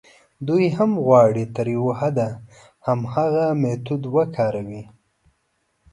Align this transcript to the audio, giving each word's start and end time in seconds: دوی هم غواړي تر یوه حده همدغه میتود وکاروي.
دوی 0.47 0.65
هم 0.77 0.91
غواړي 1.05 1.43
تر 1.55 1.65
یوه 1.75 1.93
حده 2.01 2.29
همدغه 2.85 3.45
میتود 3.61 4.03
وکاروي. 4.15 4.83